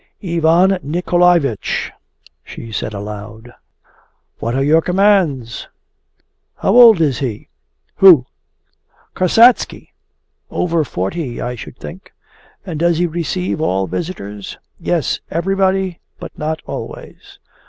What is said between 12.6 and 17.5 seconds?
'And does he receive all visitors?' 'Yes, everybody, but not always.